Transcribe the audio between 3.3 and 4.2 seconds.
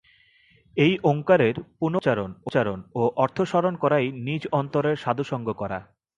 স্মরণ করাই